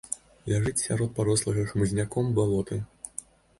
[0.51, 2.83] Ляжыць сярод парослага хмызняком балота.